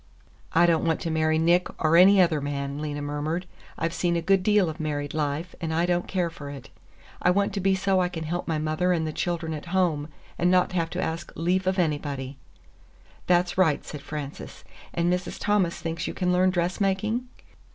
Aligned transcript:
"I 0.51 0.65
don't 0.65 0.83
want 0.83 0.99
to 1.01 1.11
marry 1.11 1.37
Nick, 1.37 1.67
or 1.79 1.95
any 1.95 2.19
other 2.19 2.41
man," 2.41 2.79
Lena 2.81 3.03
murmured. 3.03 3.45
"I've 3.77 3.93
seen 3.93 4.15
a 4.15 4.21
good 4.23 4.41
deal 4.41 4.67
of 4.67 4.79
married 4.79 5.13
life, 5.13 5.53
and 5.61 5.71
I 5.71 5.85
don't 5.85 6.07
care 6.07 6.31
for 6.31 6.49
it. 6.49 6.71
I 7.21 7.29
want 7.29 7.53
to 7.53 7.59
be 7.59 7.75
so 7.75 7.99
I 8.01 8.09
can 8.09 8.23
help 8.23 8.47
my 8.47 8.57
mother 8.57 8.93
and 8.93 9.05
the 9.05 9.13
children 9.13 9.53
at 9.53 9.67
home, 9.77 10.07
and 10.39 10.49
not 10.49 10.71
have 10.71 10.89
to 10.89 11.03
ask 11.03 11.31
lief 11.35 11.67
of 11.67 11.77
anybody." 11.77 12.39
"That's 13.27 13.59
right," 13.59 13.85
said 13.85 14.01
Frances. 14.01 14.63
"And 14.91 15.13
Mrs. 15.13 15.37
Thomas 15.39 15.79
thinks 15.79 16.07
you 16.07 16.15
can 16.15 16.33
learn 16.33 16.49
dressmaking?" 16.49 17.27